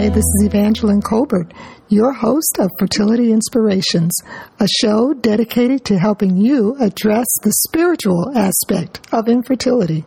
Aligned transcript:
this 0.00 0.24
is 0.24 0.44
Evangeline 0.46 1.02
Colbert, 1.02 1.52
your 1.88 2.12
host 2.14 2.56
of 2.58 2.70
Fertility 2.78 3.30
Inspirations, 3.30 4.10
a 4.58 4.66
show 4.66 5.12
dedicated 5.12 5.84
to 5.84 5.98
helping 5.98 6.34
you 6.38 6.74
address 6.80 7.26
the 7.42 7.52
spiritual 7.68 8.32
aspect 8.34 9.06
of 9.12 9.28
infertility. 9.28 10.06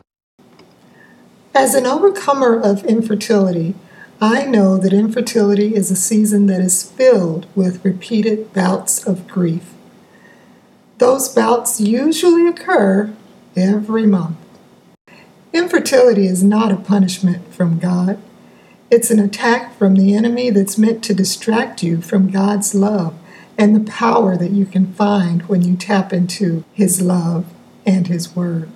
As 1.53 1.75
an 1.75 1.85
overcomer 1.85 2.59
of 2.59 2.83
infertility, 2.85 3.75
I 4.19 4.45
know 4.45 4.77
that 4.77 4.91
infertility 4.91 5.75
is 5.75 5.91
a 5.91 5.95
season 5.95 6.47
that 6.47 6.61
is 6.61 6.81
filled 6.81 7.45
with 7.55 7.85
repeated 7.85 8.53
bouts 8.53 9.05
of 9.05 9.27
grief. 9.27 9.71
Those 10.97 11.29
bouts 11.29 11.79
usually 11.79 12.47
occur 12.47 13.13
every 13.55 14.07
month. 14.07 14.37
Infertility 15.53 16.25
is 16.25 16.43
not 16.43 16.71
a 16.71 16.75
punishment 16.75 17.53
from 17.53 17.77
God. 17.77 18.19
It's 18.91 19.09
an 19.09 19.19
attack 19.19 19.75
from 19.77 19.95
the 19.95 20.13
enemy 20.13 20.51
that's 20.51 20.77
meant 20.77 21.03
to 21.05 21.15
distract 21.15 21.81
you 21.81 22.01
from 22.01 22.29
God's 22.29 22.75
love 22.75 23.15
and 23.57 23.75
the 23.75 23.91
power 23.91 24.37
that 24.37 24.51
you 24.51 24.67
can 24.67 24.93
find 24.93 25.41
when 25.43 25.63
you 25.63 25.75
tap 25.75 26.13
into 26.13 26.63
His 26.71 27.01
love 27.01 27.51
and 27.83 28.05
His 28.05 28.35
Word. 28.35 28.69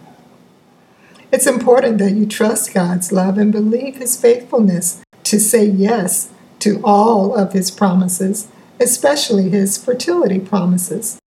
It's 1.32 1.46
important 1.46 2.00
that 2.00 2.14
you 2.14 2.26
trust 2.26 2.74
God's 2.74 3.12
love 3.12 3.38
and 3.38 3.52
believe 3.52 3.98
His 3.98 4.20
faithfulness 4.20 5.04
to 5.26 5.40
say 5.40 5.66
yes 5.66 6.32
to 6.60 6.82
all 6.84 7.36
of 7.36 7.54
His 7.54 7.70
promises, 7.70 8.48
especially 8.80 9.50
His 9.50 9.78
fertility 9.78 10.40
promises. 10.40 11.20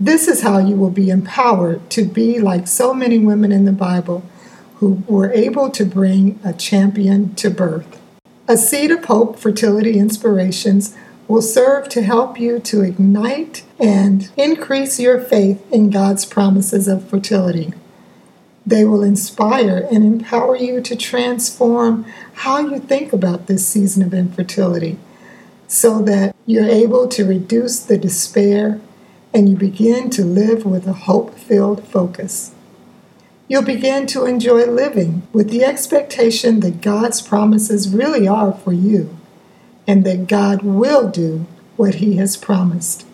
This 0.00 0.26
is 0.26 0.42
how 0.42 0.58
you 0.58 0.74
will 0.74 0.90
be 0.90 1.08
empowered 1.08 1.88
to 1.90 2.04
be 2.04 2.40
like 2.40 2.66
so 2.66 2.92
many 2.92 3.16
women 3.16 3.52
in 3.52 3.64
the 3.64 3.70
Bible 3.70 4.24
who 4.76 5.04
were 5.06 5.32
able 5.32 5.70
to 5.70 5.84
bring 5.84 6.40
a 6.42 6.52
champion 6.52 7.32
to 7.36 7.48
birth. 7.48 8.00
A 8.46 8.58
Seed 8.58 8.90
of 8.90 9.06
Hope 9.06 9.38
Fertility 9.38 9.98
Inspirations 9.98 10.94
will 11.28 11.40
serve 11.40 11.88
to 11.88 12.02
help 12.02 12.38
you 12.38 12.58
to 12.58 12.82
ignite 12.82 13.64
and 13.80 14.30
increase 14.36 15.00
your 15.00 15.18
faith 15.18 15.64
in 15.72 15.88
God's 15.88 16.26
promises 16.26 16.86
of 16.86 17.08
fertility. 17.08 17.72
They 18.66 18.84
will 18.84 19.02
inspire 19.02 19.88
and 19.90 20.04
empower 20.04 20.56
you 20.56 20.82
to 20.82 20.94
transform 20.94 22.04
how 22.34 22.58
you 22.58 22.80
think 22.80 23.14
about 23.14 23.46
this 23.46 23.66
season 23.66 24.02
of 24.02 24.12
infertility 24.12 24.98
so 25.66 26.02
that 26.02 26.36
you're 26.44 26.68
able 26.68 27.08
to 27.08 27.24
reduce 27.24 27.80
the 27.80 27.96
despair 27.96 28.78
and 29.32 29.48
you 29.48 29.56
begin 29.56 30.10
to 30.10 30.22
live 30.22 30.66
with 30.66 30.86
a 30.86 30.92
hope 30.92 31.34
filled 31.38 31.82
focus. 31.88 32.53
You'll 33.46 33.62
begin 33.62 34.06
to 34.08 34.24
enjoy 34.24 34.64
living 34.64 35.26
with 35.32 35.50
the 35.50 35.64
expectation 35.64 36.60
that 36.60 36.80
God's 36.80 37.20
promises 37.20 37.94
really 37.94 38.26
are 38.26 38.52
for 38.52 38.72
you 38.72 39.16
and 39.86 40.04
that 40.04 40.26
God 40.26 40.62
will 40.62 41.10
do 41.10 41.46
what 41.76 41.96
He 41.96 42.16
has 42.16 42.38
promised. 42.38 43.04